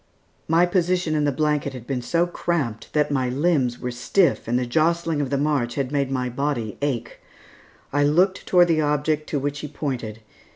[0.47, 4.57] My position in the blanket had been so cramped that my limbs were stiff and
[4.57, 7.19] the jostling of the march had made my body ache.
[7.93, 10.21] I looked toward the object to which he pointed.